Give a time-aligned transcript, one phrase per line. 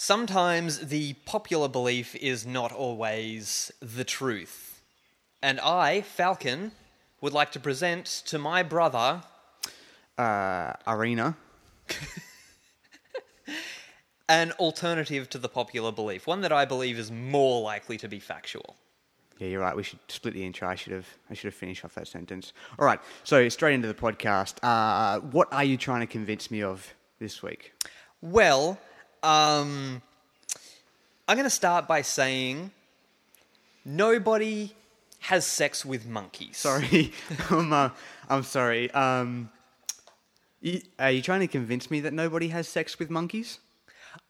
[0.00, 4.80] Sometimes the popular belief is not always the truth.
[5.42, 6.70] And I, Falcon,
[7.20, 9.22] would like to present to my brother
[10.16, 11.36] Uh, arena.
[14.28, 18.20] an alternative to the popular belief, one that I believe is more likely to be
[18.20, 18.76] factual.
[19.38, 19.74] Yeah, you're right.
[19.74, 20.68] We should split the intro.
[20.68, 21.08] I should have.
[21.28, 22.52] I should have finished off that sentence.
[22.78, 23.00] All right.
[23.24, 24.58] So straight into the podcast.
[24.62, 27.72] Uh, what are you trying to convince me of this week?
[28.20, 28.78] Well,
[29.22, 30.02] um,
[31.26, 32.70] I'm going to start by saying
[33.84, 34.72] nobody
[35.20, 36.56] has sex with monkeys.
[36.58, 37.12] Sorry.
[37.50, 37.72] I'm.
[37.78, 37.90] Uh,
[38.30, 38.90] I'm sorry.
[38.90, 39.50] Um,
[40.62, 43.58] y- are you trying to convince me that nobody has sex with monkeys?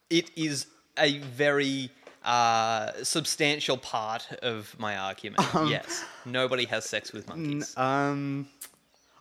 [0.08, 1.90] It is a very
[2.24, 5.42] uh, substantial part of my argument.
[5.66, 7.76] yes, nobody has sex with monkeys.
[7.76, 8.48] Um,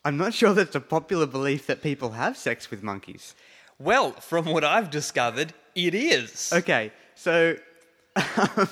[0.05, 3.34] I'm not sure that's a popular belief that people have sex with monkeys.
[3.80, 6.52] Well, from what I've discovered, it is.
[6.52, 7.55] Okay, so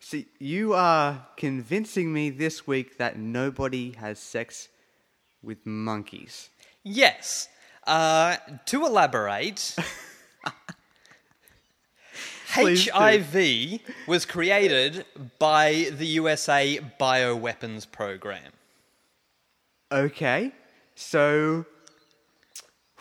[0.00, 4.68] see, you are convincing me this week that nobody has sex
[5.42, 6.50] with monkeys.
[6.82, 7.48] Yes.
[7.86, 9.74] Uh, to elaborate,
[12.54, 12.90] Please do.
[12.92, 15.04] HIV was created
[15.38, 18.52] by the USA Bioweapons Program.
[19.90, 20.52] Okay,
[20.94, 21.66] so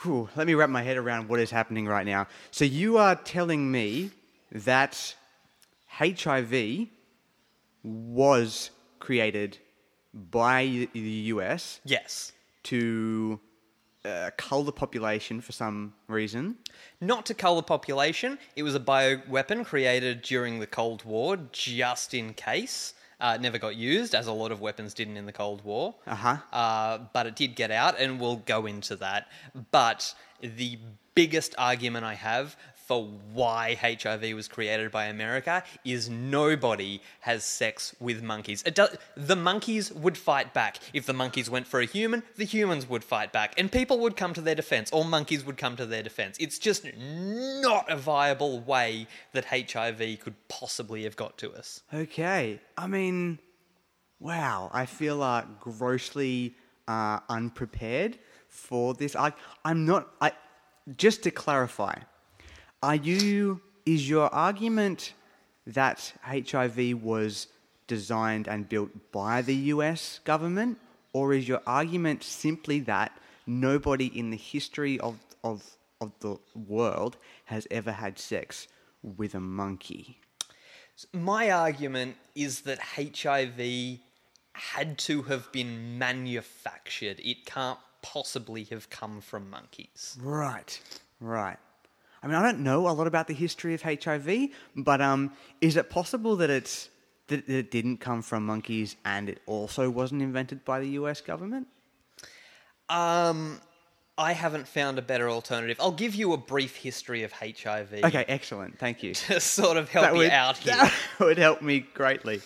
[0.04, 2.28] whew, let me wrap my head around what is happening right now.
[2.52, 4.12] So you are telling me
[4.52, 5.16] that
[5.88, 6.88] HIV
[7.84, 9.58] was created
[10.14, 11.00] by the
[11.34, 12.31] US Yes.
[12.64, 13.40] to
[14.06, 16.58] uh, cull the population for some reason.
[17.00, 22.14] Not to cull the population, it was a bioweapon created during the Cold War just
[22.14, 22.94] in case.
[23.24, 25.96] Uh, never got used, as a lot of weapons didn't in the Cold War.
[26.06, 26.36] Uh-huh.
[26.52, 29.30] Uh, but it did get out, and we'll go into that.
[29.72, 30.78] But the
[31.16, 32.58] biggest argument I have
[32.94, 38.62] for why HIV was created by America is nobody has sex with monkeys.
[38.62, 40.78] Does, the monkeys would fight back.
[40.94, 43.53] If the monkeys went for a human, the humans would fight back.
[43.58, 46.38] And people would come to their defense, or monkeys would come to their defense.
[46.40, 51.82] It's just not a viable way that HIV could possibly have got to us.
[51.94, 52.59] Okay.
[52.78, 53.40] I mean,
[54.20, 54.70] wow.
[54.72, 56.56] I feel uh, grossly
[56.88, 59.16] uh, unprepared for this.
[59.16, 59.34] I,
[59.66, 60.09] I'm not.
[60.22, 60.34] I
[60.98, 61.96] just to clarify.
[62.84, 63.62] Are you?
[63.86, 65.14] Is your argument
[65.66, 67.48] that HIV was
[67.88, 70.20] designed and built by the U.S.
[70.26, 70.78] government,
[71.14, 73.18] or is your argument simply that
[73.48, 75.64] nobody in the history of of
[76.02, 76.36] of the
[76.68, 78.68] world has ever had sex
[79.02, 80.20] with a monkey?
[81.14, 84.00] My argument is that HIV
[84.52, 87.22] had to have been manufactured.
[87.24, 90.18] It can't possibly have come from monkeys.
[90.22, 90.82] Right,
[91.22, 91.58] right.
[92.23, 95.75] I mean, I don't know a lot about the history of HIV, but um, is
[95.75, 96.89] it possible that it's
[97.28, 101.22] that it didn't come from monkeys and it also wasn't invented by the U.S.
[101.22, 101.67] government?
[102.89, 103.59] Um,
[104.17, 105.78] I haven't found a better alternative.
[105.79, 108.78] I'll give you a brief history of HIV Okay, excellent.
[108.78, 109.13] Thank you.
[109.16, 110.75] to sort of help you would, out here.
[110.75, 112.41] that would help me greatly.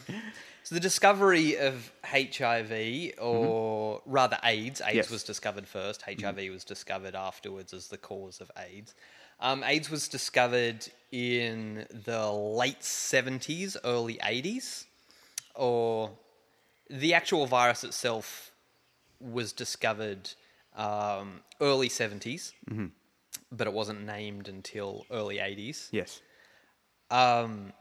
[0.64, 4.96] So the discovery of HIV, or rather AIDS, AIDS Mm-hmm.
[4.96, 5.06] Yes.
[5.06, 5.14] Mm-hmm.
[5.16, 6.02] was discovered first.
[6.04, 8.94] HIV was discovered afterwards as the cause of AIDS.
[9.40, 14.86] Um, AIDS was discovered in the late seventies, early eighties,
[15.56, 16.12] or
[16.90, 18.52] the actual virus itself
[19.20, 20.30] was discovered
[20.76, 22.86] um, early 70s, Mm-hmm.
[23.52, 25.90] but it wasn't named until early eighties.
[25.92, 26.22] Yes.
[27.10, 27.74] Um,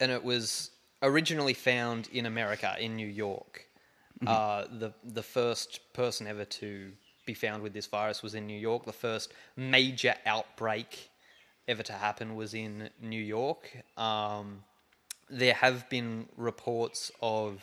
[0.00, 0.70] and it was
[1.02, 3.66] originally found in America, in New York.
[4.26, 6.92] Uh, the the first person ever to
[7.24, 8.84] be found with this virus was in New York.
[8.84, 11.10] The first major outbreak
[11.66, 13.70] ever to happen was in New York.
[13.96, 14.64] Um,
[15.30, 17.62] there have been reports of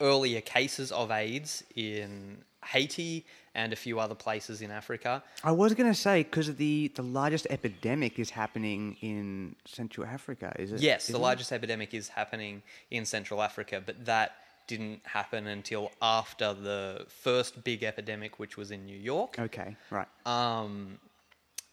[0.00, 5.22] earlier cases of AIDS in Haiti and a few other places in Africa.
[5.42, 10.52] I was going to say because the the largest epidemic is happening in Central Africa.
[10.58, 10.80] Is it?
[10.80, 11.20] Yes, the it?
[11.20, 14.32] largest epidemic is happening in Central Africa, but that
[14.68, 19.36] didn't happen until after the first big epidemic, which was in New York.
[19.38, 19.76] Okay.
[19.90, 20.06] Right.
[20.24, 20.98] Um,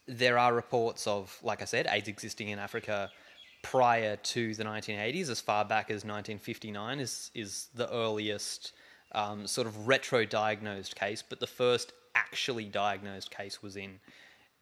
[0.08, 3.10] there are reports of, like I said, AIDS existing in Africa
[3.62, 8.72] prior to the 1980s, as far back as 1959 is is the earliest
[9.12, 14.00] um, sort of retro-diagnosed case, but the first actually diagnosed case was in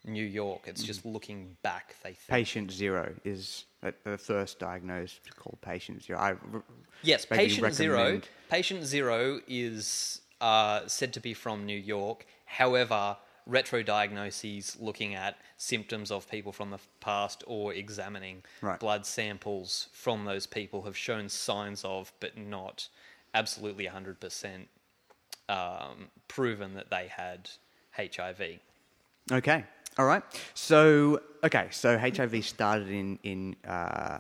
[0.05, 0.63] New York.
[0.67, 2.29] It's just looking back, they think.
[2.29, 6.19] Patient zero is the- first diagnosed called patient zero.
[6.19, 6.35] I
[7.03, 8.21] Yes, patient zero.
[8.51, 12.27] Patient zero is uh, said to be from New York.
[12.47, 13.17] However,
[13.47, 18.79] retro diagnoses looking at symptoms of people from the past or examining Right.
[18.81, 22.89] blood samples from those people have shown signs of, but not
[23.35, 24.67] absolutely 100%
[25.49, 27.51] um, proven that they had
[27.97, 28.61] HIV.
[29.31, 29.65] Okay.
[29.99, 30.23] All right.
[30.55, 31.69] So okay.
[31.71, 34.19] So HIV started in in uh,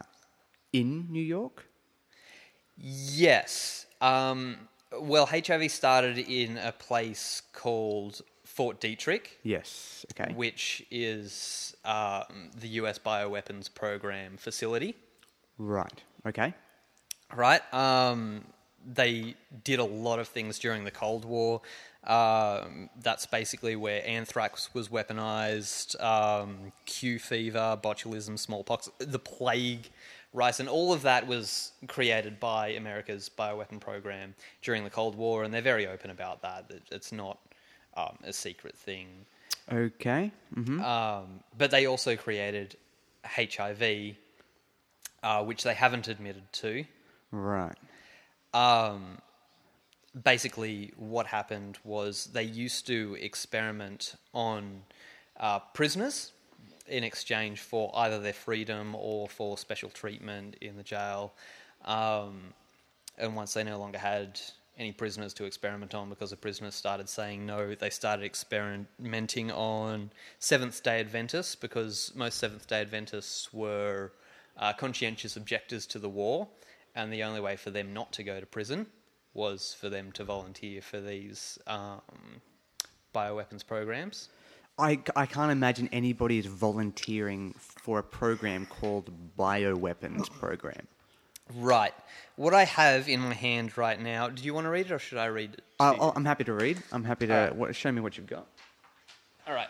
[0.73, 1.67] in New York.
[2.77, 3.87] Yes.
[4.01, 4.69] Um,
[5.01, 10.05] well, HIV started in a place called Fort Detrick, Yes.
[10.13, 10.33] Okay.
[10.35, 14.95] which is um, the US bioweapons program facility.
[15.59, 16.03] right.
[16.27, 16.55] Okay.
[17.35, 17.63] Right.
[17.75, 18.45] Um,
[18.87, 19.35] they
[19.65, 21.63] did a lot of things during the Cold War.
[22.07, 29.89] Um, that's basically where anthrax was weaponized, um, Q fever, botulism, smallpox, the plague,
[30.35, 35.45] ricin, and all of that was created by America's bioweapon program during the Cold War,
[35.45, 36.71] and they're very open about that.
[36.91, 37.39] It's not
[37.97, 39.09] um, a secret thing.
[39.73, 40.31] Okay.
[40.53, 42.77] hmm Um, but they also created
[43.25, 44.17] HIV,
[45.23, 46.85] uh, which they haven't admitted to.
[47.31, 47.77] Right.
[48.53, 49.19] Um,
[50.23, 54.83] basically, what happened was they used to experiment on
[55.39, 56.33] uh, prisoners
[56.87, 61.33] in exchange for either their freedom or for special treatment in the jail.
[61.85, 62.53] Um,
[63.19, 64.41] and once they no longer had
[64.79, 70.11] any prisoners to experiment on because the prisoners started saying no, they started experimenting on
[70.41, 74.13] Seventh day Adventists because most Seventh day Adventists were
[74.57, 76.49] uh, conscientious objectors to the war,
[76.95, 78.87] and the only way for them not to go to prison
[79.35, 82.01] was for them to volunteer for these um,
[83.15, 84.29] bioweapons programs.
[84.79, 90.87] I, I can't imagine anybody is volunteering for a program called Bioweapons Program.
[91.57, 91.95] Right.
[92.37, 94.99] What I have in my hand right now, do you want to read it or
[94.99, 95.65] should I read it?
[95.79, 96.83] Uh, oh, I'm happy to read.
[96.91, 98.47] I'm happy to what, show me what you've got.
[99.47, 99.69] All right.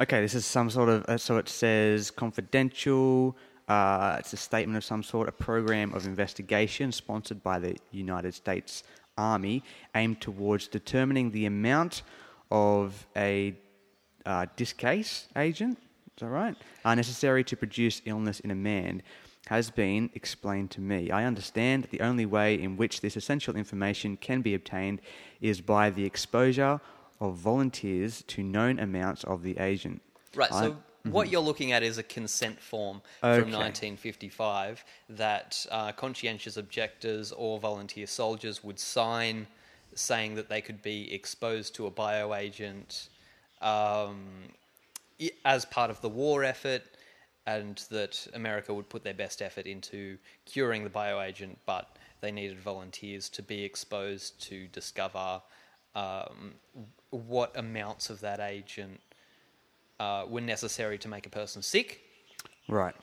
[0.00, 1.04] Okay, this is some sort of.
[1.04, 3.36] Uh, so it says confidential.
[3.70, 8.34] Uh, it's a statement of some sort, a program of investigation sponsored by the United
[8.34, 8.82] States
[9.16, 9.62] Army
[9.94, 12.02] aimed towards determining the amount
[12.50, 13.54] of a
[14.26, 15.78] uh, discase agent,
[16.16, 16.56] is that right?
[16.84, 19.02] Uh, necessary to produce illness in a man
[19.46, 21.10] has been explained to me.
[21.12, 25.00] I understand that the only way in which this essential information can be obtained
[25.40, 26.80] is by the exposure
[27.20, 30.02] of volunteers to known amounts of the agent.
[30.34, 30.50] Right.
[30.50, 33.40] I- So what you're looking at is a consent form Okay.
[33.40, 39.46] from 1955 that uh, conscientious objectors or volunteer soldiers would sign,
[39.94, 43.08] saying that they could be exposed to a bioagent
[43.62, 44.18] um,
[45.44, 46.82] as part of the war effort,
[47.46, 52.58] and that America would put their best effort into curing the bioagent, but they needed
[52.58, 55.40] volunteers to be exposed to discover
[55.94, 56.54] um,
[57.10, 59.00] what amounts of that agent
[60.00, 62.00] uh, were necessary to make a person sick
[62.68, 62.94] Right.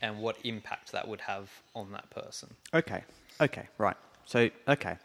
[0.00, 2.48] and what impact that would have on that person.
[2.72, 3.02] Okay.
[3.40, 3.66] Okay.
[3.78, 3.96] Right.
[4.24, 4.96] So okay.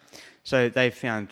[0.43, 1.27] So they've found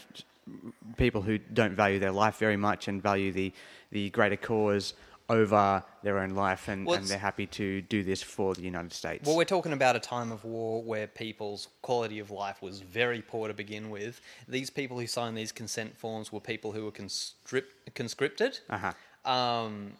[0.97, 3.53] people who don't value their life very much and value the
[3.91, 4.93] the greater cause
[5.29, 8.93] over their own life, and, Well, and they're happy to do this for the United
[8.93, 9.27] States.
[9.27, 13.21] Well, we're talking about a time of war where people's quality of life was very
[13.21, 14.21] poor to begin with.
[14.47, 19.29] These people who signed these consent forms were people who were conscript, conscripted, Uh-huh.
[19.29, 19.93] um,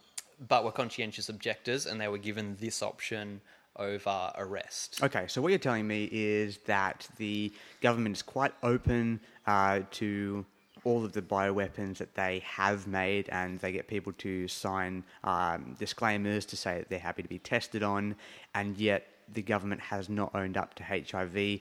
[0.48, 3.42] but were conscientious objectors, and they were given this option
[3.78, 5.00] over arrest.
[5.04, 10.46] Okay, so what you're telling me is that the government is quite open uh, to
[10.84, 15.76] all of the bioweapons that they have made, and they get people to sign um,
[15.80, 18.16] disclaimers to say that they're happy to be tested on,
[18.56, 21.60] and yet the government has not owned up to HIV.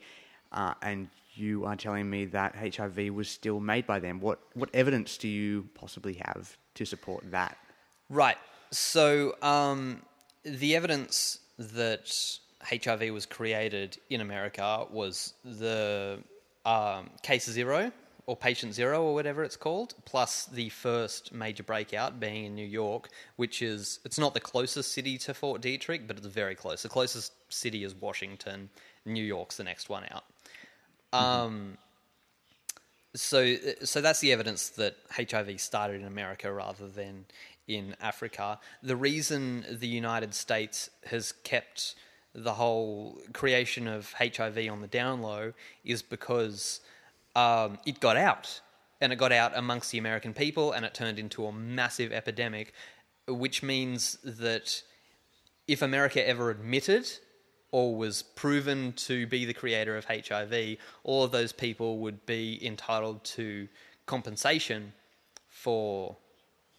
[0.52, 4.20] Uh, and you are telling me that HIV was still made by them.
[4.20, 7.58] What what evidence do you possibly have to support that?
[8.08, 8.38] Right.
[8.70, 10.02] So um,
[10.44, 12.12] the evidence that
[12.62, 16.18] HIV was created in America was the
[16.64, 17.92] um, case zero
[18.26, 22.66] or patient zero or whatever it's called, plus the first major breakout being in New
[22.66, 26.82] York, which is it's not the closest city to Fort Detrick, but it's very close.
[26.82, 28.68] The closest city is Washington.
[29.04, 30.24] New York's the next one out.
[31.12, 31.78] Um,
[33.14, 33.54] so
[33.84, 37.24] so that's the evidence that HIV started in America rather than
[37.68, 38.58] in Africa.
[38.82, 41.94] The reason the United States has kept
[42.34, 45.52] the whole creation of HIV on the down low
[45.84, 46.80] is because
[47.34, 48.60] um, it got out
[49.00, 52.72] and it got out amongst the American people and it turned into a massive epidemic,
[53.26, 54.82] which means that
[55.66, 57.08] if America ever admitted
[57.72, 62.64] or was proven to be the creator of HIV, all of those people would be
[62.64, 63.68] entitled to
[64.06, 64.92] compensation
[65.48, 66.16] for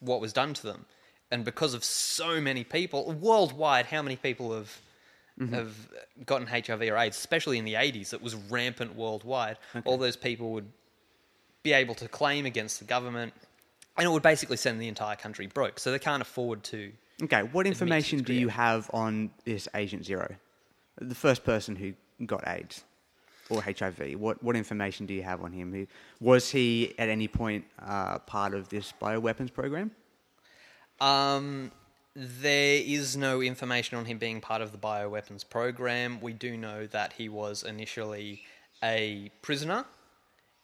[0.00, 0.86] what was done to them,
[1.30, 4.80] and because of so many people worldwide, how many people have
[5.38, 5.54] mm-hmm.
[5.54, 5.74] have
[6.26, 9.58] gotten HIV or AIDS, especially in the 80s, it was rampant worldwide.
[9.84, 10.70] All those people would
[11.62, 13.32] be able to claim against the government,
[13.96, 15.78] and it would basically send the entire country broke.
[15.78, 16.92] So they can't afford to.
[17.22, 20.36] Okay, what information do you have on this Agent Zero,
[21.00, 22.84] the first person who got AIDS
[23.50, 24.14] or HIV?
[24.18, 25.86] What what information do you have on him?
[26.20, 29.90] Was he at any point uh, part of this bioweapons program?
[31.00, 31.70] Um,
[32.14, 36.20] there is no information on him being part of the bioweapons program.
[36.20, 38.42] We do know that he was initially
[38.82, 39.84] a prisoner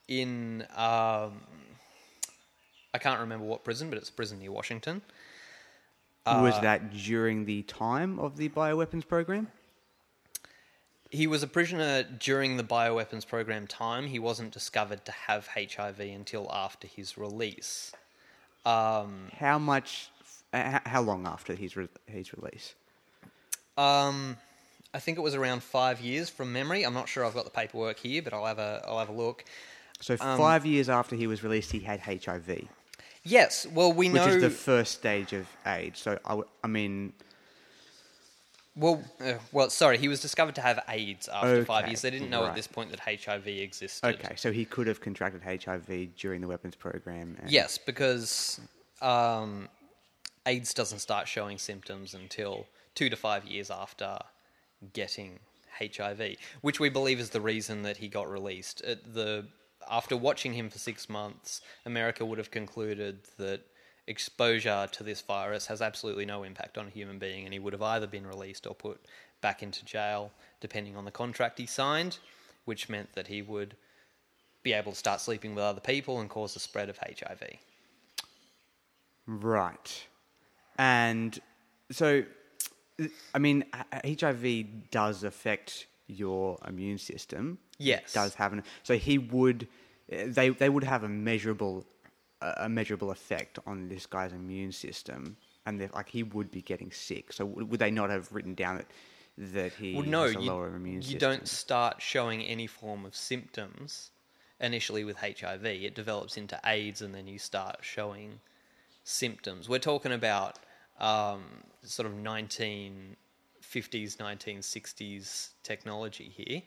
[0.09, 0.63] in.
[0.77, 1.41] Um,
[2.93, 5.03] I can't remember what prison, but it's a prison near Washington.
[6.27, 9.49] Was Uh, that during the time of the bioweapons program?
[11.15, 14.09] He was a prisoner during the bioweapons program time.
[14.09, 17.93] He wasn't discovered to have HIV until after his release.
[18.67, 20.11] Um, How much?
[20.53, 22.75] Uh, how long after his re- his release?
[23.77, 24.37] Um,
[24.93, 26.85] I think it was around five years from memory.
[26.85, 29.13] I'm not sure I've got the paperwork here, but I'll have a I'll have a
[29.13, 29.45] look.
[30.01, 32.69] So Um, five years after he was released, he had HIV,
[33.25, 34.27] Yes, well we which know.
[34.27, 36.01] Which is the first stage of AIDS.
[36.01, 37.13] So I, I mean,
[38.77, 42.03] well, uh, well, sorry, he was discovered to have AIDS after five years.
[42.03, 42.51] They didn't know right.
[42.51, 44.07] at this point that HIV existed.
[44.07, 47.37] okay, so he could have contracted HIV during the weapons program.
[47.41, 48.61] And Yes, because
[49.01, 49.69] um,
[50.47, 54.19] AIDS doesn't start showing symptoms until two to five years after
[54.93, 55.39] getting
[55.79, 58.81] HIV, which we believe is the reason that he got released.
[58.83, 59.47] At the
[59.89, 63.61] after watching him for six months, America would have concluded that
[64.07, 67.73] exposure to this virus has absolutely no impact on a human being, and he would
[67.73, 69.01] have either been released or put
[69.41, 70.31] back into jail,
[70.61, 72.19] depending on the contract he signed,
[72.65, 73.77] which meant that he would
[74.63, 77.43] be able to start sleeping with other people and cause the spread of HIV.
[79.27, 80.07] Right.
[80.79, 81.39] And
[81.91, 82.25] so,
[83.35, 83.65] I mean,
[84.05, 87.59] HIV does affect your immune system.
[87.79, 88.03] Yes.
[88.11, 88.63] It does have an.
[88.83, 89.69] So he would,
[90.09, 91.85] they they would have a measurable,
[92.41, 95.37] a measurable effect on this guy's immune system,
[95.67, 97.33] and like he would be getting sick.
[97.33, 98.87] So would they not have written down that
[99.37, 101.19] that he Well, no, has a you, lower immune you system?
[101.19, 104.11] don't start showing any form of symptoms
[104.61, 105.65] initially with HIV.
[105.65, 108.41] It develops into AIDS, and then you start showing
[109.03, 109.69] symptoms.
[109.69, 110.59] We're talking about
[111.01, 111.43] um,
[111.83, 113.17] sort of 1950s,
[114.17, 116.63] 1960s technology here.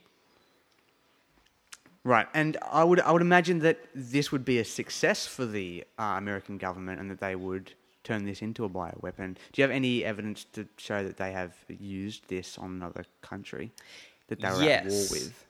[2.04, 5.84] Right, and I would I would imagine that this would be a success for the
[6.00, 7.74] uh, American government, and that they would
[8.04, 9.36] turn this into a bioweapon.
[9.51, 13.74] Do you have any evidence to show that they have used this on another country
[14.27, 15.46] that they were at war with?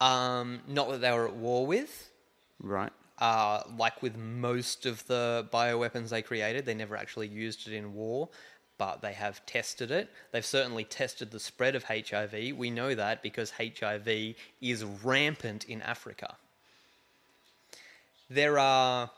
[0.00, 2.10] Um, not that they were at war with.
[2.60, 2.92] Right.
[3.20, 7.92] uh, like with most of the bioweapons they created, they never actually used it in
[7.94, 8.28] war,
[8.78, 10.08] but they have tested it.
[10.32, 12.56] They've certainly tested the spread of HIV.
[12.56, 16.36] We know that because HIV is rampant in Africa.
[18.30, 19.10] There are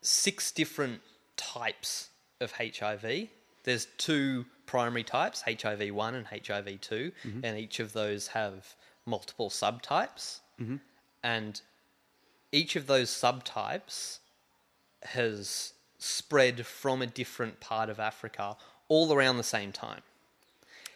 [0.00, 1.00] six different
[1.36, 2.10] types
[2.40, 3.28] of HIV.
[3.64, 7.44] There's two primary types, HIV 1 and HIV 2, mm-hmm.
[7.44, 8.74] and each of those have
[9.06, 10.40] multiple subtypes.
[10.60, 10.76] Mm-hmm.
[11.22, 11.60] And
[12.50, 14.18] each of those subtypes
[15.02, 18.56] has spread from a different part of Africa
[18.88, 20.02] all around the same time.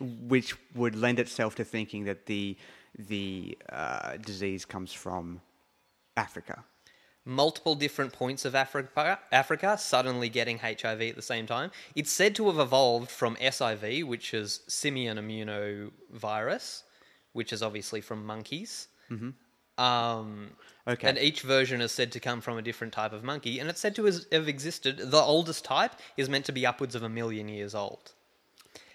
[0.00, 2.56] Which would lend itself to thinking that the
[2.98, 5.40] the uh, disease comes from
[6.16, 6.64] Africa.
[7.26, 11.70] multiple different points of Africa, Africa suddenly getting HIV at the same time.
[11.94, 16.84] It's said to have evolved from SIV, which is simian immunovirus,
[17.32, 18.88] which is obviously from monkeys.
[19.10, 19.30] Mm-hmm.
[19.78, 20.50] Um,
[20.88, 21.08] Okay.
[21.08, 23.80] And each version is said to come from a different type of monkey, and it's
[23.80, 24.98] said to have existed.
[24.98, 28.12] The oldest type is meant to be upwards of a million years old.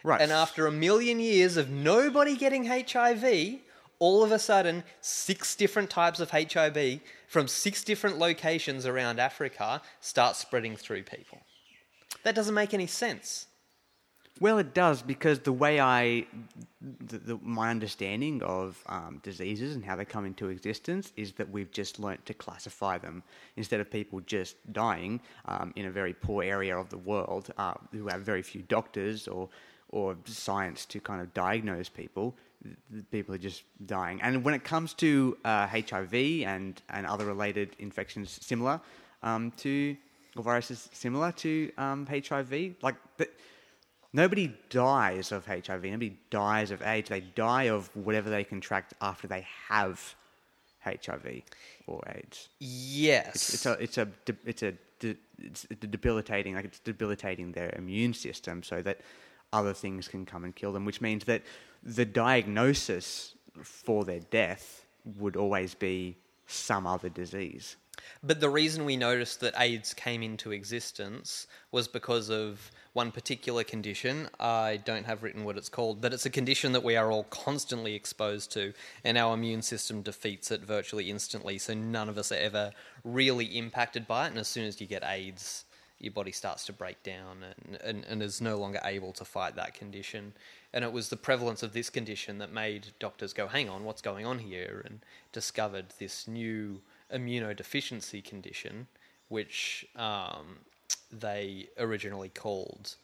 [0.03, 0.21] Right.
[0.21, 3.59] And after a million years of nobody getting HIV,
[4.00, 9.81] all of a sudden, six different types of HIV from six different locations around Africa
[10.00, 11.39] start spreading through people.
[12.23, 13.47] That doesn't make any sense.
[14.41, 16.25] Well, it does because the way I,
[16.81, 21.51] the, the, my understanding of um, diseases and how they come into existence is that
[21.51, 23.21] we've just learnt to classify them
[23.55, 27.75] instead of people just dying um, in a very poor area of the world uh,
[27.91, 29.48] who have very few doctors or
[29.89, 32.33] or science to kind of diagnose people.
[33.12, 37.75] People are just dying, and when it comes to uh, HIV and and other related
[37.77, 38.81] infections similar
[39.21, 39.95] um, to
[40.36, 42.95] or viruses similar to um, HIV, like.
[43.17, 43.29] The,
[44.13, 45.83] Nobody dies of HIV.
[45.83, 47.09] Nobody dies of AIDS.
[47.09, 50.15] They die of whatever they contract after they have
[50.83, 51.43] HIV
[51.87, 52.49] or AIDS.
[52.59, 53.53] Yes.
[53.53, 54.73] It's, it's a it's a it's a
[55.41, 58.99] it's debilitating like it's debilitating their immune system so that
[59.53, 61.43] other things can come and kill them, which means that
[61.83, 64.85] the diagnosis for their death
[65.17, 66.15] would always be
[66.47, 67.75] some other disease.
[68.23, 73.63] But the reason we noticed that AIDS came into existence was because of one particular
[73.63, 74.29] condition.
[74.39, 77.24] I don't have written what it's called, but it's a condition that we are all
[77.24, 78.74] constantly exposed to,
[79.05, 81.57] and our immune system defeats it virtually instantly.
[81.57, 82.71] So none of us are ever
[83.03, 84.31] really impacted by it.
[84.31, 85.65] And as soon as you get AIDS,
[86.00, 89.55] your body starts to break down and, and, and is no longer able to fight
[89.55, 90.33] that condition.
[90.74, 94.01] And it was the prevalence of this condition that made doctors go, hang on, what's
[94.01, 94.81] going on here?
[94.86, 95.00] And
[95.31, 96.81] discovered this new
[97.13, 98.88] immunodeficiency condition,
[99.29, 100.60] which um,
[101.11, 102.95] they originally called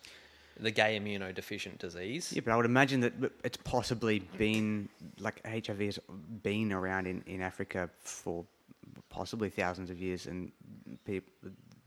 [0.59, 2.33] the gay immunodeficient disease.
[2.33, 5.99] Yeah, but I would imagine that it's possibly been like HIV has
[6.43, 8.45] been around in, in Africa for
[9.09, 10.51] possibly thousands of years, and
[11.05, 11.31] people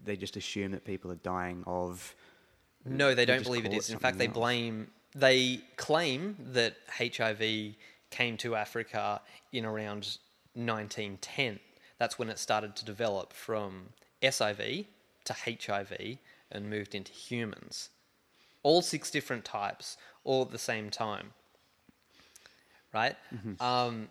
[0.05, 2.15] they just assume that people are dying of.
[2.85, 3.91] No, they don't believe it is.
[3.91, 4.35] In fact, they else.
[4.35, 4.89] blame.
[5.15, 7.75] They claim that HIV
[8.11, 9.21] came to Africa
[9.53, 10.19] in around
[10.55, 11.59] 1910.
[11.99, 13.91] That's when it started to develop from
[14.23, 14.87] SIV
[15.25, 16.19] to HIV
[16.51, 17.91] and moved into humans.
[18.63, 21.33] All six different types, all at the same time.
[22.93, 23.17] Right?
[23.35, 23.63] Mm-hmm.
[23.63, 24.09] Um,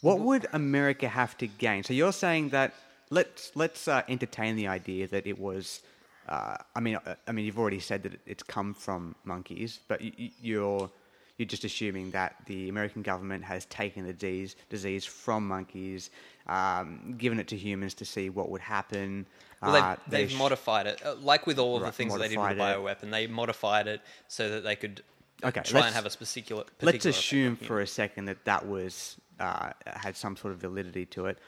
[0.00, 1.82] What would America have to gain?
[1.82, 2.72] So you're saying that
[3.10, 5.82] let's let's uh, entertain the idea that it was.
[6.28, 10.00] Uh, I mean, uh, I mean, you've already said that it's come from monkeys, but
[10.00, 10.90] y- y- you're
[11.38, 16.10] you're just assuming that the American government has taken the disease disease from monkeys,
[16.46, 19.26] um, given it to humans to see what would happen.
[19.62, 21.04] Well, they've, Uh, they've sh- modified it.
[21.04, 23.86] Uh, Like with all of the things that they did with the bioweapon, they modified
[23.86, 25.02] it so that they could
[25.44, 26.64] Okay, try and have a particular.
[26.80, 31.26] Let's assume for a second that that was uh, had some sort of validity to
[31.26, 31.38] it.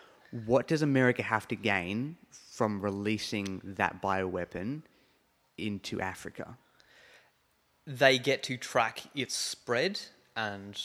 [0.45, 2.19] What does America have to gain
[2.53, 4.83] from releasing that bioweapon
[5.57, 6.59] into Africa?
[7.89, 9.99] They get to track its spread
[10.37, 10.79] and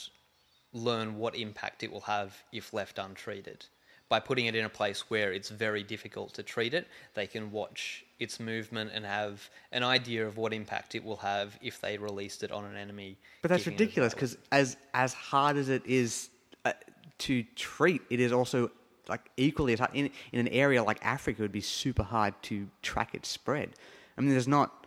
[0.72, 3.66] learn what impact it will have if left untreated.
[4.08, 7.50] By putting it in a place where it's very difficult to treat it, they can
[7.52, 11.98] watch its movement and have an idea of what impact it will have if they
[11.98, 13.16] released it on an enemy.
[13.42, 16.30] But that's giving it a ridiculous because as as hard as it is
[16.64, 16.72] uh,
[17.18, 18.70] to treat, it is also
[19.08, 21.42] like equally as hard in in an area like Africa.
[21.42, 23.70] It would be super hard to track its spread.
[24.16, 24.83] I mean, there's not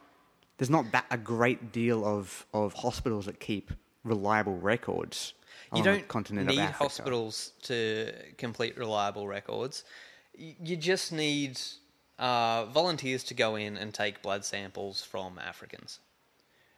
[0.57, 3.71] there's not that a great deal of of hospitals that keep
[4.03, 5.33] reliable records.
[5.73, 6.83] you on don't continent need of Africa.
[6.83, 9.83] hospitals to complete reliable records.
[10.35, 11.59] You just need
[12.19, 15.99] uh, volunteers to go in and take blood samples from Africans.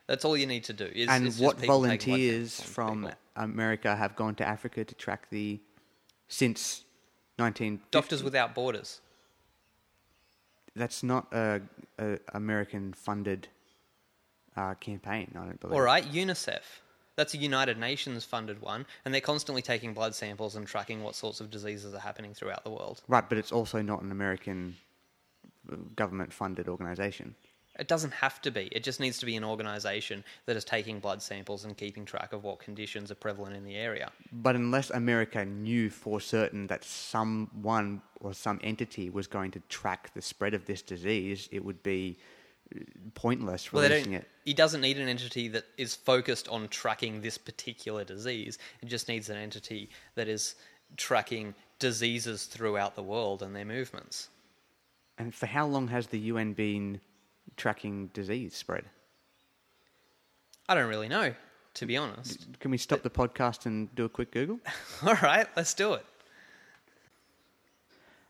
[0.08, 0.86] That's all you need to do.
[0.86, 3.12] Is, and what people taking blood volunteers samples from.
[3.36, 5.60] America have gone to Africa to track the
[6.28, 6.84] since
[7.38, 9.02] 19 Doctors Without Borders?
[10.76, 11.62] That's not a,
[11.98, 13.48] a American funded
[14.60, 15.32] uh, campaign.
[15.36, 15.74] I don't believe.
[15.74, 16.62] All right, UNICEF.
[17.15, 21.15] That's a United Nations funded one, and they're constantly taking blood samples and tracking what
[21.15, 23.02] sorts of diseases are happening throughout the world.
[23.08, 24.78] Right, but it's also not an American
[25.95, 27.36] government funded organization.
[27.78, 28.69] It doesn't have to be.
[28.72, 32.34] It just needs to be an organisation that is taking blood samples and keeping track
[32.34, 34.12] of what conditions are prevalent in the area.
[34.32, 40.12] But unless America knew for certain that someone or some entity was going to track
[40.13, 42.38] the spread of this disease, it would be uh,
[43.15, 44.27] pointless Well, releasing it.
[44.45, 48.58] he doesn't need an entity that is focused on tracking this particular disease.
[48.82, 50.55] It just needs an entity that is
[50.97, 54.29] tracking diseases throughout the world and their movements.
[55.17, 57.01] And for how long has the UN been
[57.58, 58.86] tracking disease spread?
[60.67, 61.34] I don't really know,
[61.75, 62.45] to be honest.
[62.60, 64.60] Can we stop the podcast and do a quick Google?
[65.05, 66.05] All right, let's do it.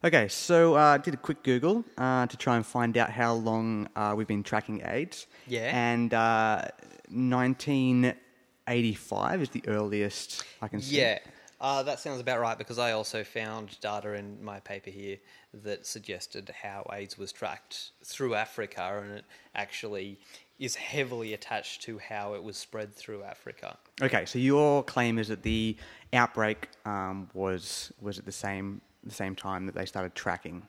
[0.01, 3.33] Okay, so I uh, did a quick Google uh, to try and find out how
[3.33, 5.27] long uh, we've been tracking AIDS.
[5.45, 5.71] Yeah.
[5.73, 6.69] And uh,
[7.09, 11.01] 1985 is the earliest I can see.
[11.01, 11.19] Yeah,
[11.59, 15.17] uh, that sounds about right because I also found data in my paper here
[15.53, 20.17] that suggested how AIDS was tracked through Africa, and it actually
[20.59, 23.77] is heavily attached to how it was spread through Africa.
[24.01, 25.75] Okay, so your claim is that the
[26.13, 30.63] outbreak um, was was at the same the same time that they started tracking.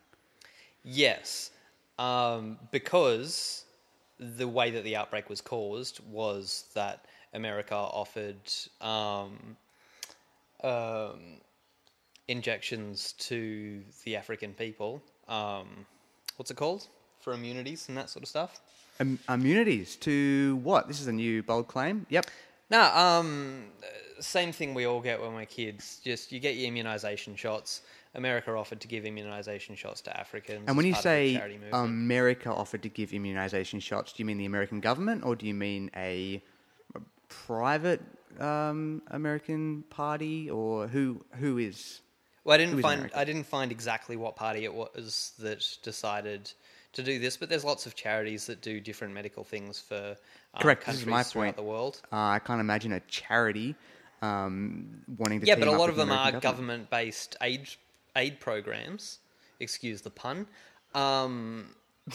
[0.85, 1.51] Yes,
[1.99, 3.65] um, because
[4.19, 8.37] the way that the outbreak was caused was that America offered
[8.81, 9.57] um,
[10.63, 11.41] um,
[12.29, 15.03] injections to the African people.
[15.29, 15.87] Um,
[16.37, 16.87] what's it called?
[17.21, 18.61] For immunities and that sort of stuff.
[19.01, 20.89] Im- immunities to what?
[20.89, 22.07] This is a new bold claim.
[22.11, 22.27] Yep.
[22.71, 23.65] No, um,
[24.21, 26.01] same thing we all get when we're kids.
[26.05, 27.83] Just you get your immunization shots.
[28.15, 30.65] America offered to give immunization shots to Africans.
[30.67, 31.71] And when you part of the say.
[31.73, 35.55] America offered to give immunization shots, do you mean the American government or do you
[35.55, 36.43] mean a,
[37.31, 38.03] private
[38.39, 42.03] um, American party or who who is?
[42.45, 43.11] Well, I didn't find?
[43.15, 46.53] I didn't find exactly what party it was that decided
[46.93, 50.17] to do this, but there's lots of charities that do different medical things for
[50.55, 51.57] um, Correct, this countries is my throughout point.
[51.57, 52.03] the world.
[52.13, 53.77] Uh, I can't imagine a charity
[54.23, 55.47] um, wanting to.
[55.47, 56.91] Yeah, but a lot of the them are American government.
[56.91, 57.69] government-based aid
[58.17, 59.19] aid programs.
[59.61, 60.47] Excuse the pun.
[60.95, 61.75] Um,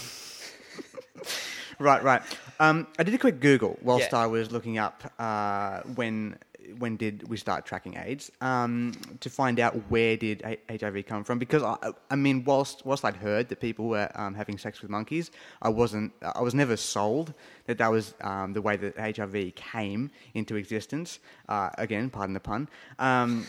[1.79, 2.21] Right, right.
[2.59, 4.19] Um, I did a quick Google whilst Yeah.
[4.19, 6.37] I was looking up uh, when
[6.79, 11.23] when did we start tracking AIDS um, to find out where did H- HIV come
[11.23, 11.75] from because I,
[12.09, 15.31] I mean whilst whilst I'd heard that people were um, having sex with monkeys,
[15.61, 17.33] I wasn't I was never sold
[17.67, 21.19] that that was um, the way that HIV came into existence.
[21.49, 22.69] Uh, again, pardon the pun.
[22.99, 23.45] Um,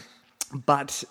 [0.67, 1.03] but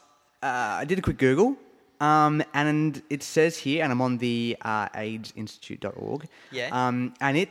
[0.41, 1.58] uh, I did a quick Google.
[2.02, 6.28] Um, and it says here, and I'm on the uh, AIDSinstitute.org.
[6.52, 6.69] Yeah.
[6.71, 7.50] Um, and it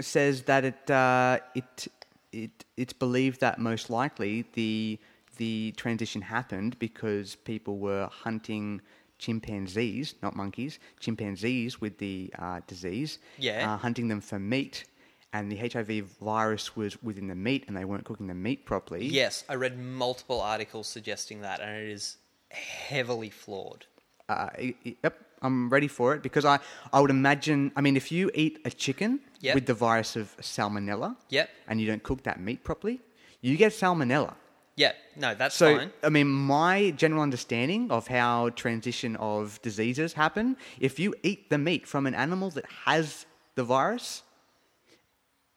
[0.00, 1.88] says that it uh, it
[2.32, 4.98] it it's believed that most likely the
[5.38, 8.82] the transition happened because people were hunting
[9.18, 13.18] chimpanzees, not monkeys, chimpanzees with the uh, disease.
[13.38, 13.72] Yeah.
[13.72, 14.84] Uh, hunting them for meat,
[15.32, 19.06] and the HIV virus was within the meat, and they weren't cooking the meat properly.
[19.06, 22.16] yes, I read multiple articles suggesting that, and it is
[22.50, 23.86] heavily flawed.
[24.28, 24.48] Uh,
[24.84, 26.58] yep, I'm ready for it because I,
[26.92, 27.72] I would imagine.
[27.76, 29.54] I mean, if you eat a chicken Yep.
[29.54, 31.48] with the virus of salmonella, Yep.
[31.68, 33.00] and you don't cook that meat properly,
[33.40, 34.34] you get salmonella.
[34.76, 35.92] Yeah, no, that's So, fine.
[36.02, 41.56] I mean, my general understanding of how transition of diseases happen, if you eat the
[41.58, 44.22] meat from an animal that has the virus,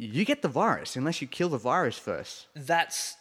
[0.05, 2.47] you get the virus unless you kill the virus first.
[2.55, 3.17] That's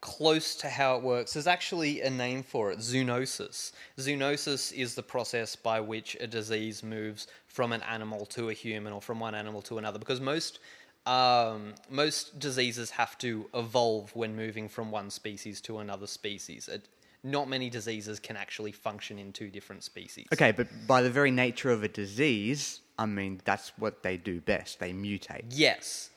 [0.00, 1.34] close to how it works.
[1.34, 3.72] There's actually a name for it zoonosis.
[3.98, 8.92] Zoonosis is the process by which a disease moves from an animal to a human
[8.92, 10.58] or from one animal to another because most.
[11.06, 16.68] Um, most diseases have to evolve when moving from one species to another species.
[16.68, 16.88] It,
[17.22, 20.26] not many diseases can actually function in two different species.
[20.32, 24.40] Okay, but by the very nature of a disease, I mean, that's what they do
[24.40, 24.78] best.
[24.78, 25.44] They mutate.
[25.50, 26.09] Yes.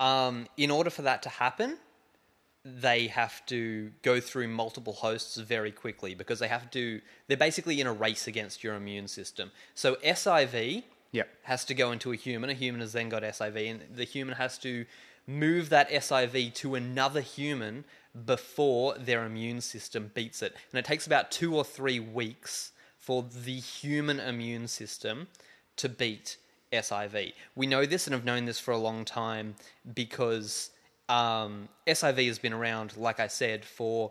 [0.00, 1.78] Um, in order for that to happen,
[2.64, 7.00] they have to go through multiple hosts very quickly because they have to.
[7.28, 9.50] They're basically in a race against your immune system.
[9.74, 11.28] So SIV Yep.
[11.42, 12.50] has to go into a human.
[12.50, 14.84] A human has then got SIV, and the human has to
[15.26, 17.84] move that SIV to another human
[18.26, 20.56] before their immune system beats it.
[20.72, 25.28] And it takes about two or three weeks for the human immune system
[25.76, 26.36] to beat
[26.74, 27.32] SIV.
[27.54, 29.54] We know this and have known this for a long time
[29.94, 30.70] because
[31.08, 34.10] um, SIV has been around, like I said, for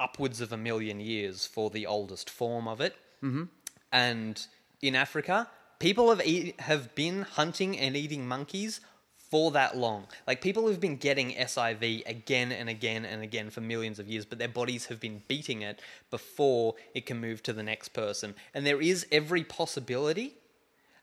[0.00, 2.96] upwards of a million years for the oldest form of it.
[3.22, 3.44] Mm-hmm.
[3.92, 4.46] And
[4.82, 5.48] in Africa,
[5.78, 8.80] people have eat, have been hunting and eating monkeys
[9.16, 10.06] for that long.
[10.26, 14.24] Like people have been getting SIV again and again and again for millions of years,
[14.24, 18.34] but their bodies have been beating it before it can move to the next person.
[18.52, 20.34] And there is every possibility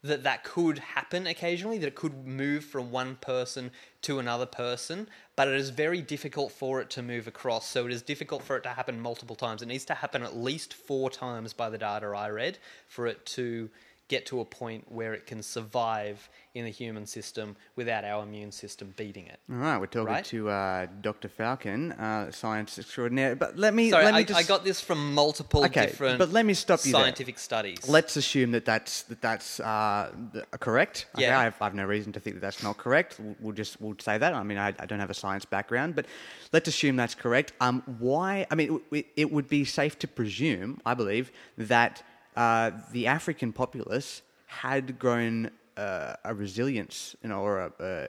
[0.03, 5.07] that that could happen occasionally, that it could move from one person to another person,
[5.35, 7.67] but it is very difficult for it to move across.
[7.67, 9.61] So it is difficult for it to happen multiple times.
[9.61, 13.25] It needs to happen at least four times by the data I read for it
[13.27, 13.69] to
[14.11, 18.51] get to a point where it can survive in the human system without our immune
[18.51, 19.39] system beating it.
[19.49, 20.25] All right, we're talking Right.
[20.25, 21.29] to uh, Dr.
[21.29, 23.37] Falcon, uh, science extraordinaire.
[23.37, 26.19] But let me Sorry, let me I, just I got this from multiple Okay, different
[26.19, 27.01] but let me stop you there.
[27.03, 27.79] scientific studies.
[27.87, 31.05] Let's assume that that's that that's uh, th- correct.
[31.15, 31.39] Okay, Yeah.
[31.39, 33.17] I have, I have no reason to think that that's not correct.
[33.17, 34.33] We'll, we'll just we'll say that.
[34.33, 36.05] I mean, I, I don't have a science background, but
[36.51, 37.53] let's assume that's correct.
[37.61, 38.45] Um, why?
[38.51, 42.03] I mean, it, it would be safe to presume, I believe, that
[42.35, 48.07] uh, the African populace had grown uh, a resilience, you know, or a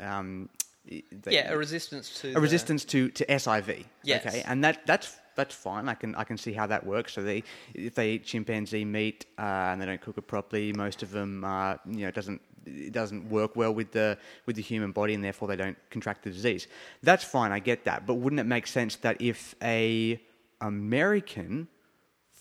[0.00, 0.48] uh, um,
[0.86, 3.84] they- yeah, a resistance to a the- resistance to, to SIV.
[4.02, 4.26] Yes.
[4.26, 5.88] Okay, and that that's that's fine.
[5.88, 7.12] I can I can see how that works.
[7.12, 7.42] So they
[7.74, 11.44] if they eat chimpanzee meat uh, and they don't cook it properly, most of them
[11.44, 15.14] uh, you know it doesn't it doesn't work well with the with the human body,
[15.14, 16.66] and therefore they don't contract the disease.
[17.02, 17.52] That's fine.
[17.52, 18.06] I get that.
[18.06, 20.20] But wouldn't it make sense that if a
[20.60, 21.68] American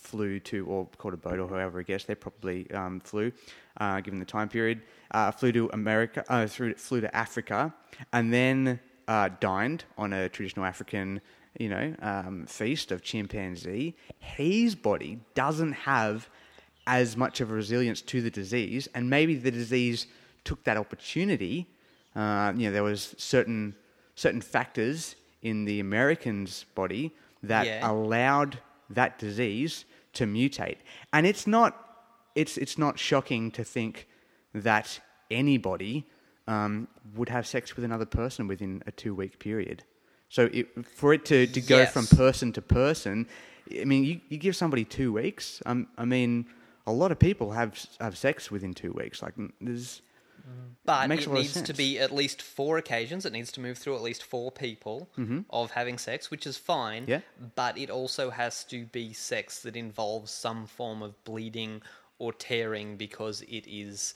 [0.07, 3.31] flew to, or caught a boat, or however I guess they probably um, flew,
[3.83, 4.77] uh, given the time period,
[5.11, 7.73] uh, flew to America, uh, through, flew to Africa,
[8.13, 11.21] and then uh, dined on a traditional African,
[11.59, 13.95] you know, um, feast of chimpanzee.
[14.19, 16.29] His body doesn't have
[16.85, 20.07] as much of a resilience to the disease, and maybe the disease
[20.43, 21.67] took that opportunity.
[22.15, 23.75] Uh, you know, there was certain
[24.15, 27.91] certain factors in the American's body that Yeah.
[27.91, 28.57] allowed
[28.89, 29.85] that disease
[30.17, 30.77] to mutate.
[31.13, 31.71] And it's not
[32.35, 34.07] it's it's not shocking to think
[34.53, 34.99] that
[35.31, 36.05] anybody
[36.47, 39.83] um, would have sex with another person within a two week period.
[40.29, 43.27] So it, for it to, to go from person to person,
[43.79, 45.61] I mean, you, you give somebody two weeks.
[45.65, 46.45] Um, I mean,
[46.85, 49.21] a lot of people have have sex within two weeks.
[49.21, 50.01] Like there's
[50.85, 53.25] But it lot needs to be at least four occasions.
[53.25, 55.09] It needs to move through at least four people
[55.49, 57.03] of having sex, which is fine.
[57.03, 57.11] Mm-hmm.
[57.11, 57.19] Yeah.
[57.55, 61.81] But it also has to be sex that involves some form of bleeding
[62.19, 64.15] or tearing because it is.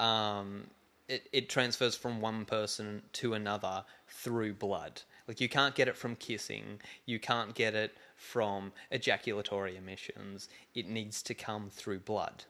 [0.00, 0.64] Um,
[1.08, 5.02] it, it transfers from one person to another through blood.
[5.26, 6.80] Like you can't get it from kissing.
[7.04, 10.48] You can't get it from ejaculatory emissions.
[10.74, 12.44] It needs to come through blood.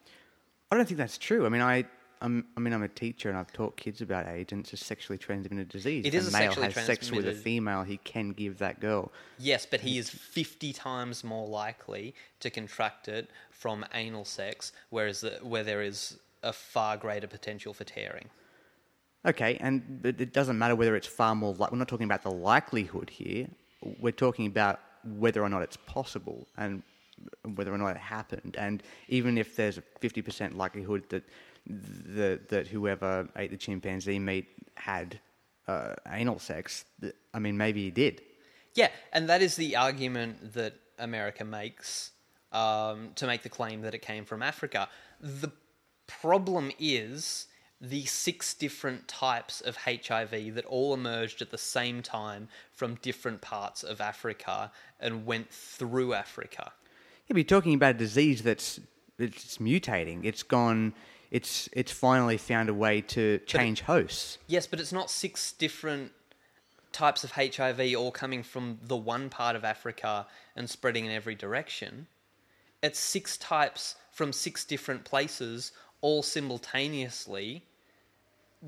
[0.70, 1.46] I don't think that's true.
[1.46, 1.85] I mean, I.
[2.22, 4.76] I'm, I mean, I'm a teacher and I've taught kids about AIDS, and it's a
[4.76, 6.04] sexually transmitted disease.
[6.04, 9.11] It if is a male has sex with a female, he can give that girl.
[9.38, 15.22] Yes, but he is 50 times more likely to contract it from anal sex, whereas
[15.22, 18.28] the, where there is a far greater potential for tearing.
[19.26, 21.54] Okay, and it doesn't matter whether it's far more.
[21.54, 23.48] Like, we're not talking about the likelihood here.
[23.98, 26.83] We're talking about whether or not it's possible and
[27.54, 28.56] whether or not it happened.
[28.59, 31.22] And even if there's a fifty percent likelihood that
[31.66, 35.20] the, that whoever ate the chimpanzee meat had
[35.68, 36.85] uh, anal sex,
[37.33, 38.23] I mean, maybe he did.
[38.75, 42.12] Yeah, and that is the argument that America makes
[42.53, 44.88] um, to make the claim that it came from Africa.
[45.20, 45.53] The
[46.07, 47.46] problem is
[47.81, 53.40] the six different types of HIV that all emerged at the same time from different
[53.40, 56.73] parts of Africa and went through Africa.
[57.27, 58.81] Yeah, but you're talking about a disease that's
[59.18, 60.25] it's mutating.
[60.25, 60.94] It's gone.
[61.30, 64.38] It's it's finally found a way to change hosts.
[64.46, 66.12] Yes, but it's not six different
[66.92, 71.36] types of HIV all coming from the one part of Africa and spreading in every
[71.36, 72.08] direction.
[72.82, 77.62] It's six types from six different places, all simultaneously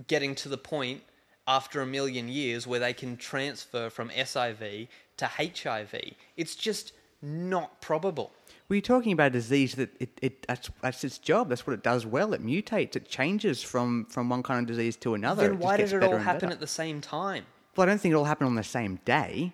[0.07, 1.03] getting to the point
[1.46, 5.94] after a million years where they can transfer from SIV to HIV.
[6.37, 8.33] It's just not probable.
[8.73, 11.51] Were talking about a disease that it, it that's, that's its job?
[11.51, 12.33] That's what it does well.
[12.33, 12.97] It mutates.
[12.97, 15.43] It changes from, from one kind of disease to another.
[15.43, 16.53] Then just why did it all happen better.
[16.55, 17.45] at the same time?
[17.77, 19.53] Well, I don't think it'll happen on the same day.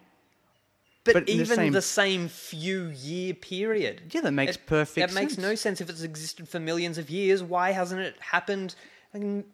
[1.02, 4.02] But, But in the even same- the same few year period.
[4.12, 7.10] Yeah, that makes It- perfect That makes no sense if it's existed for millions of
[7.10, 7.42] years.
[7.42, 8.76] Why hasn't it happened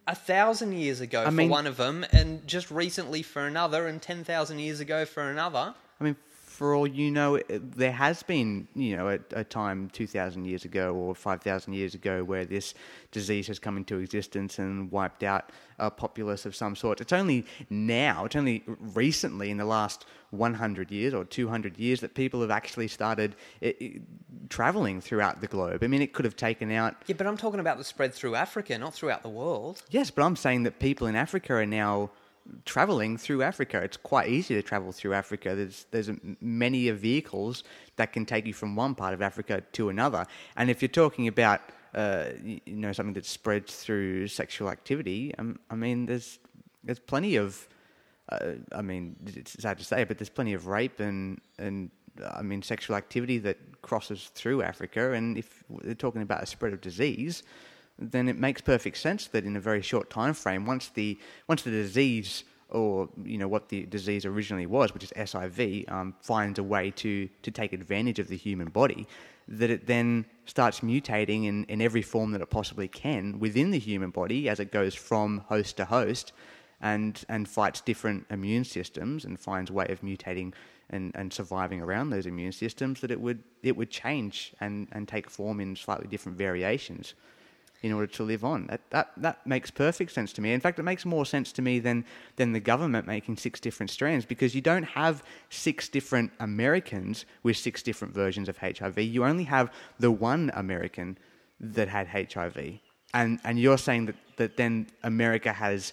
[0.07, 4.03] a thousand years ago for mean- one of them, and just recently for another, and
[4.03, 5.74] ten thousand years ago for another?
[5.98, 6.16] I mean,
[6.54, 10.64] for all you know, it- there has been, you know, a, a time 2,000 years
[10.64, 12.74] ago or 5,000 years ago where this
[13.10, 17.00] disease has come into existence and wiped out a populace of some sort.
[17.00, 22.14] It's only now, it's only recently in the last 100 years or 200 years that
[22.14, 24.00] people have actually started i i
[24.48, 25.82] traveling throughout the globe.
[25.82, 28.34] I mean, it could have taken out Yeah, but I'm talking about the spread through
[28.36, 29.82] Africa, not throughout the world.
[29.90, 32.10] Yes, but I'm saying that people in Africa are now
[32.64, 33.78] traveling through Africa.
[33.78, 35.54] It's quite easy to travel through Africa.
[35.54, 37.64] There's there's many vehicles
[37.96, 40.26] that can take you from one part of Africa to another.
[40.57, 41.61] And if you're talking about
[41.94, 46.38] uh, you know something that spreads through sexual activity, um, I mean there's
[46.83, 47.66] there's plenty of
[48.30, 51.90] uh, I mean it's sad to say, but there's plenty of rape and and
[52.35, 55.12] I mean sexual activity that crosses through Africa.
[55.12, 57.42] And if they're talking about a spread of disease,
[57.98, 61.62] then it makes perfect sense that in a very short time frame, once the once
[61.62, 66.59] the disease or you know what the disease originally was, which is SIV, um, finds
[66.59, 69.07] a way to to take advantage of the human body,
[69.46, 73.78] that it then starts mutating in, in every form that it possibly can within the
[73.78, 76.33] human body as it goes from host to host,
[76.80, 80.52] and and fights different immune systems and finds a way of mutating
[80.90, 85.07] and, and surviving around those immune systems that it would it would change and, and
[85.07, 87.14] take form in slightly different variations
[87.85, 88.66] in order to live on.
[88.68, 90.55] That, that that makes perfect sense to me.
[90.55, 93.90] In fact, it makes more sense to me than than the government making six different
[93.90, 98.99] strands because you don't have six different Americans with six different versions of HIV.
[98.99, 101.18] You only have the one American
[101.61, 102.57] that had HIV,
[103.12, 105.92] and and you're saying that that then America has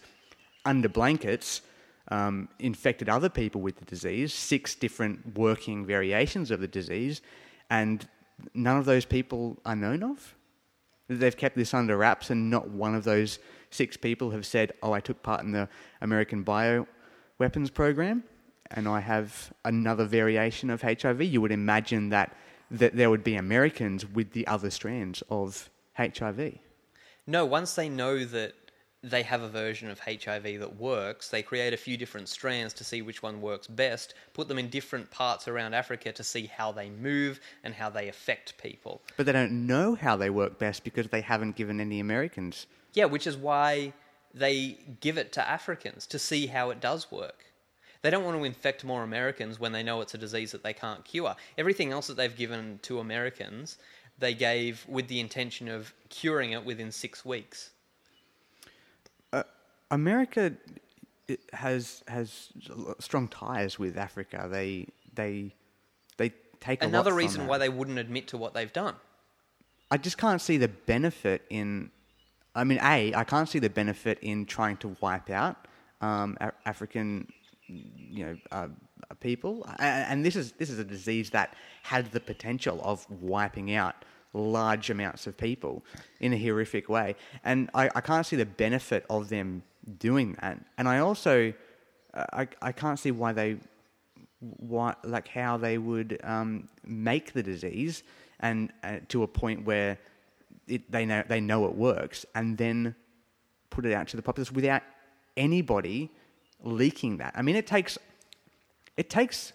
[0.66, 1.62] under blankets.
[2.08, 7.22] Um, infected other people with the disease, six different working variations of the disease,
[7.70, 8.06] and
[8.54, 10.36] none of those people are known of?
[11.20, 14.92] They've kept this under wraps and not one of those six people have said, oh,
[14.94, 15.68] I took part in the
[16.02, 18.24] American bioweapons program
[18.72, 21.22] and I have another variation of HIV.
[21.22, 22.36] You would imagine that,
[22.70, 26.58] that there would be Americans with the other strands of HIV.
[27.28, 28.54] No, once they know that
[29.04, 31.30] they have a version of HIV that works.
[31.30, 34.70] They create a few different strands to see which one works best, put them in
[34.70, 39.02] different parts around Africa to see how they move and how they affect people.
[39.18, 42.68] But they don't know how they work best because they haven't given any Americans.
[42.94, 43.94] Yeah, which is why
[44.34, 47.46] they give it to Africans to see how it does work.
[48.04, 50.74] They don't want to infect more Americans when they know it's a disease that they
[50.74, 51.36] can't cure.
[51.58, 53.78] Everything else that they've given to Americans,
[54.18, 57.72] they gave with the intention of curing it within six weeks.
[59.92, 60.54] America
[61.54, 62.50] has has
[63.00, 64.48] strong ties with Africa.
[64.52, 65.54] They they
[66.18, 68.96] they take a lot Another reason why they wouldn't admit to what they've done.
[69.92, 71.92] I just can't see the benefit in.
[72.56, 75.68] I mean, a I can't see the benefit in trying to wipe out
[76.02, 77.28] um, a- African,
[77.68, 78.68] you know, uh,
[79.20, 79.66] people.
[79.80, 83.96] And this is this is a disease that had the potential of wiping out
[84.34, 85.84] large amounts of people
[86.22, 87.16] in a horrific way.
[87.44, 89.64] And I, I can't see the benefit of them
[89.98, 90.60] doing that.
[90.78, 91.54] And I also
[92.14, 93.58] uh, I I can't see why they
[94.40, 98.04] why, like how they would um, make the disease
[98.40, 99.98] and uh, to a point where
[100.68, 102.96] it, they know they know it works, and then
[103.70, 104.82] put it out to the populace without
[105.38, 106.10] anybody
[106.64, 107.34] leaking that.
[107.36, 107.98] I mean, it takes
[108.98, 109.54] it takes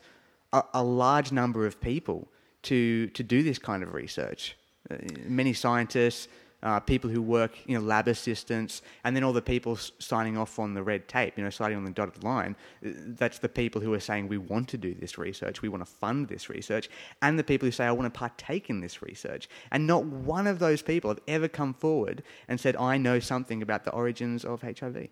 [0.52, 2.28] a, a large number of people
[2.62, 4.56] to to do this kind of research.
[4.90, 6.28] Uh, many scientists,
[6.66, 10.58] uh, people who work, you know, lab assistants, and then all the people signing off
[10.58, 12.56] on the red tape, you know, signing on the dotted line.
[12.84, 12.90] uh,
[13.22, 15.90] That's the people who are saying we want to do this research, we want to
[15.90, 16.90] fund this research,
[17.22, 19.48] and the people who say I want to partake in this research.
[19.70, 23.62] And not one of those people have ever come forward and said I know something
[23.62, 25.06] about the origins of HIV.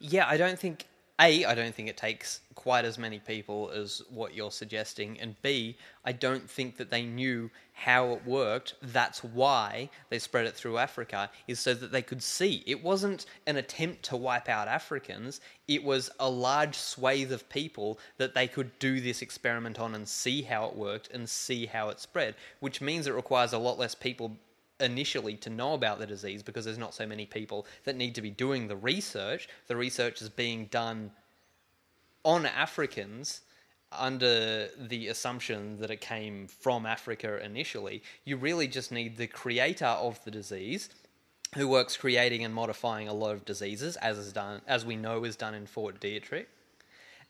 [0.00, 0.86] Yeah, I don't think
[1.18, 5.40] A, I don't think it takes quite as many people as what you're suggesting, and
[5.40, 8.74] B, I don't think that they knew how it worked.
[8.82, 12.62] That's why they spread it through Africa, is so that they could see.
[12.66, 17.98] It wasn't an attempt to wipe out Africans, it was a large swathe of people
[18.18, 21.88] that they could do this experiment on and see how it worked and see how
[21.88, 24.36] it spread, which means it requires a lot less people
[24.80, 28.22] initially to know about the disease because there's not so many people that need to
[28.22, 29.48] be doing the research.
[29.66, 31.10] The research is being done
[32.24, 33.42] on Africans
[33.92, 38.02] under the assumption that it came from Africa initially.
[38.24, 40.90] You really just need the creator of the disease
[41.54, 45.24] who works creating and modifying a lot of diseases as is done as we know
[45.24, 46.46] is done in Fort Detrick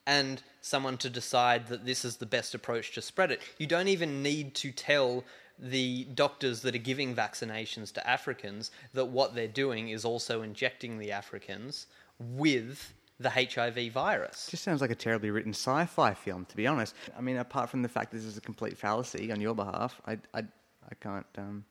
[0.07, 3.41] and someone to decide that this is the best approach to spread it.
[3.59, 5.25] You don't even need to tell
[5.59, 10.99] the doctors that are giving vaccinations to Africans that what they're doing is also injecting
[10.99, 11.87] the Africans
[12.19, 14.49] with the HIV virus.
[14.51, 16.95] just sounds like a terribly written sci-fi film, to be honest.
[17.17, 20.19] I mean, apart from the fact this is a complete fallacy on your behalf, I,
[20.35, 21.27] I, I can't.
[21.39, 21.65] Um,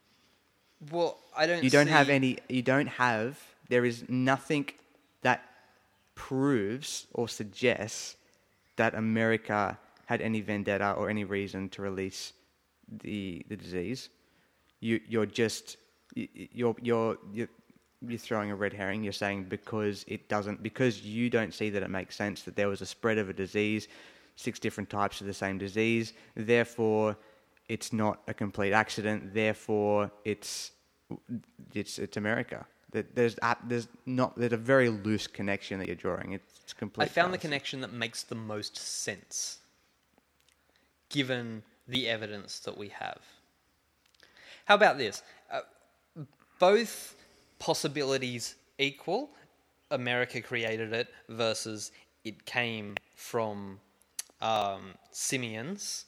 [0.92, 1.64] Well, I don't.
[1.64, 2.40] you don't have any.
[2.50, 3.40] You don't have.
[3.70, 4.70] There is nothing
[5.22, 5.44] that
[6.16, 8.18] proves or suggests
[8.78, 12.34] that America had any vendetta or any reason to release
[13.04, 14.10] the the disease.
[14.80, 15.78] You, you're just
[16.16, 17.48] you- you're you're you're
[18.08, 19.04] you're throwing a red herring.
[19.04, 22.68] You're saying because it doesn't because you don't see that it makes sense that there
[22.68, 23.88] was a spread of a disease,
[24.36, 26.14] six different types of the same disease.
[26.36, 27.18] Therefore,
[27.70, 29.34] it's not a complete accident.
[29.34, 30.72] Therefore, it's
[31.74, 32.66] it's it's America.
[32.92, 36.34] There- There's a- there's not there's a very loose connection that you're drawing.
[36.34, 37.06] It's, it's complete.
[37.06, 39.60] I found the connection that makes the most sense,
[41.10, 43.20] given the evidence that we have.
[44.66, 45.22] How about this?
[45.52, 45.62] Uh,
[46.60, 47.16] both
[47.60, 49.30] possibilities equal.
[49.92, 51.92] America created it versus
[52.24, 53.80] it came from
[54.42, 56.06] um, simians.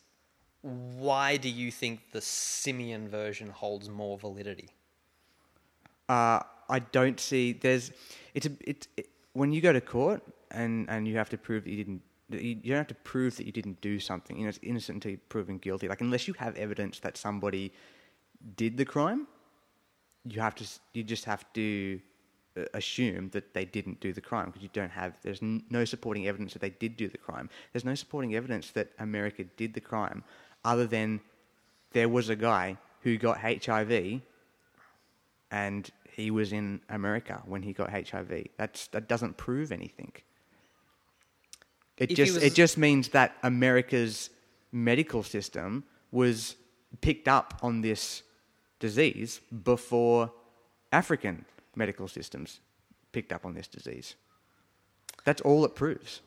[0.61, 4.69] Why do you think the simian version holds more validity?
[6.09, 7.53] Uh, I don't see.
[7.53, 7.91] There's,
[8.33, 11.63] it's a, it's it, when you go to court and and you have to prove
[11.63, 12.01] that you didn't.
[12.29, 14.37] You don't have to prove that you didn't do something.
[14.37, 15.87] You know, it's innocent until proven guilty.
[15.87, 17.71] Like unless you have evidence that somebody
[18.55, 19.27] did the crime,
[20.25, 20.65] you have to.
[20.93, 22.01] You just have to
[22.57, 25.13] uh, assume that they didn't do the crime because you don't have.
[25.21, 27.49] There's no supporting evidence that they did do the crime.
[27.71, 30.23] There's no supporting evidence that America did the crime,
[30.65, 31.21] other than
[31.93, 34.21] there was a guy who got HIV
[35.51, 38.47] and he was in America when he got HIV.
[38.57, 40.11] That's that doesn't prove anything.
[41.97, 44.29] It If just was- it just means that America's
[44.71, 46.55] medical system was
[47.01, 48.23] picked up on this
[48.79, 50.31] disease before
[50.91, 51.45] African
[51.75, 52.59] medical systems
[53.11, 54.15] picked up on this disease.
[55.23, 56.21] That's all it proves.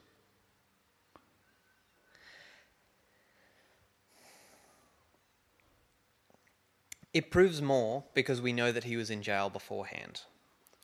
[7.13, 10.23] It proves more because we know that he was in jail beforehand,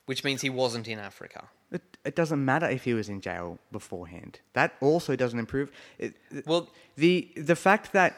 [0.07, 1.49] which means he wasn't in Africa.
[1.73, 4.41] It, it doesn't matter if he was in jail beforehand.
[4.53, 5.71] That also doesn't improve.
[5.99, 6.14] It,
[6.47, 8.17] Well- the the fact that,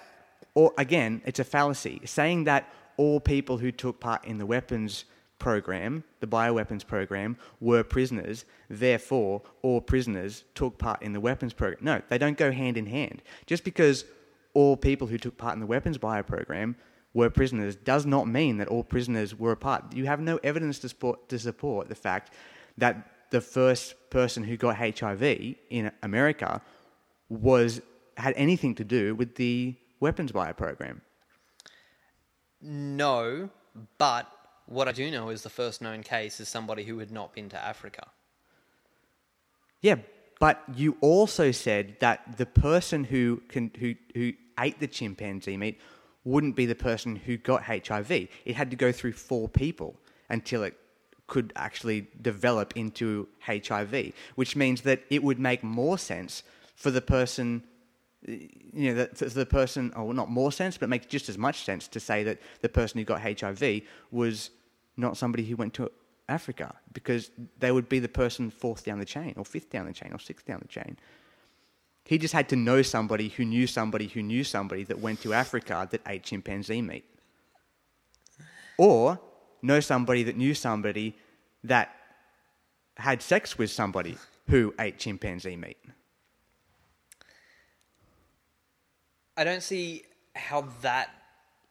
[0.54, 5.04] or again, it's a fallacy saying that all people who took part in the weapons
[5.38, 8.44] program, the bioweapons program, were prisoners.
[8.68, 11.78] Therefore, all prisoners took part in the weapons program.
[11.84, 13.22] No, they don't go hand in hand.
[13.46, 14.04] Just because
[14.54, 16.76] all people who took part in the weapons bio program
[17.14, 19.94] were prisoners does not mean that all prisoners were a part.
[19.94, 22.32] You have no evidence to support, to support the fact
[22.76, 25.22] that the first person who got HIV
[25.70, 26.62] in America
[27.28, 27.80] was
[28.16, 31.02] had anything to do with the weapons bio program.
[32.60, 33.50] No,
[33.98, 34.26] but
[34.66, 37.48] what I do know is the first known case is somebody who had not been
[37.50, 38.08] to Africa.
[39.80, 39.96] Yeah,
[40.40, 45.80] but you also said that the person who can who who ate the chimpanzee meat
[46.24, 48.10] wouldn't be the person who got HIV.
[48.10, 49.96] It had to go through four people
[50.28, 50.76] until it
[51.28, 56.42] could actually develop into HIV, which means that it would make more sense
[56.74, 57.62] for the person
[58.26, 61.64] you know, that the person, or not more sense, but it makes just as much
[61.64, 64.50] sense to say that the person who got HIV was
[64.96, 65.90] not somebody who went to
[66.28, 69.92] Africa, because they would be the person fourth down the chain, or fifth down the
[69.92, 70.98] chain, or sixth down the chain.
[72.04, 75.32] He just had to know somebody who knew somebody who knew somebody that went to
[75.32, 77.04] Africa that ate chimpanzee meat.
[78.78, 79.20] Or
[79.62, 81.16] know somebody that knew somebody
[81.64, 81.94] that
[82.96, 84.16] had sex with somebody
[84.48, 85.78] who ate chimpanzee meat.
[89.36, 90.04] I don't see
[90.34, 91.10] how that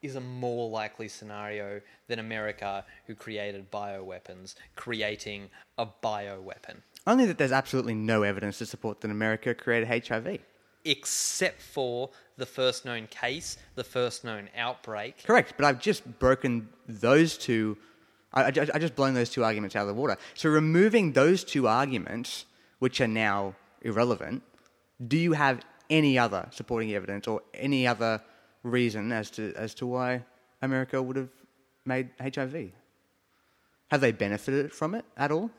[0.01, 6.77] is a more likely scenario than America, who created bioweapons, creating a bioweapon.
[7.05, 10.39] Only that there's absolutely no evidence to support that America created HIV.
[10.85, 15.23] Except for the first known case, the first known outbreak.
[15.25, 17.77] Correct, but I've just broken those two.
[18.33, 20.17] I, I, I just blown those two arguments out of the water.
[20.35, 22.45] So removing those two arguments,
[22.79, 24.43] which are now irrelevant,
[25.07, 28.21] do you have any other supporting evidence or any other
[28.63, 30.23] reason as to as to why
[30.61, 31.29] America would have
[31.85, 32.71] made HIV?
[33.89, 35.49] Have they benefited from it at all?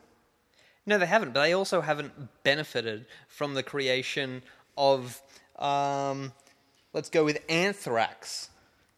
[0.85, 2.13] No, they haven't, but they also haven't
[2.43, 4.41] benefited from the creation
[4.77, 5.21] of,
[5.57, 6.31] um,
[6.93, 8.49] let's go with anthrax,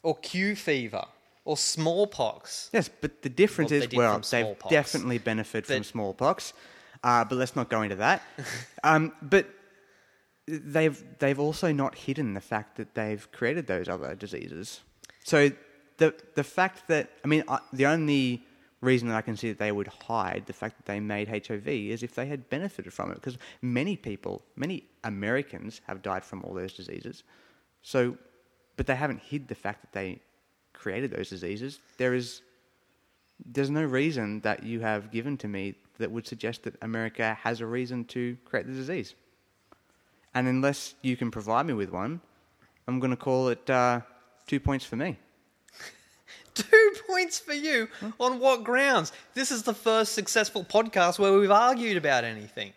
[0.03, 1.05] or Q fever,
[1.45, 2.69] or smallpox.
[2.73, 4.71] Yes, but the difference Well, they is did well, from they've smallpox.
[4.71, 6.53] definitely benefited from But- smallpox,
[7.03, 8.21] uh, but let's not go into that.
[8.83, 9.47] um, but
[10.47, 14.81] they've they've also not hidden the fact that they've created those other diseases.
[15.23, 15.51] So
[15.97, 18.43] the the fact that I mean I, the only
[18.81, 21.67] reason that I can see that they would hide the fact that they made HIV
[21.67, 26.43] is if they had benefited from it, because many people, many Americans have died from
[26.43, 27.23] all those diseases.
[27.81, 28.17] So,
[28.77, 30.19] but they haven't hid the fact that they
[30.73, 31.79] created those diseases.
[31.97, 32.41] There is
[33.45, 37.61] there's no reason that you have given to me that would suggest that America has
[37.61, 39.15] a reason to create the disease.
[40.33, 42.21] And unless you can provide me with one,
[42.87, 44.01] I'm going to call it uh,
[44.47, 45.17] two points for me.
[46.53, 47.87] Two points for you.
[48.19, 49.13] On what grounds?
[49.33, 52.73] This is the first successful podcast where we've argued about anything.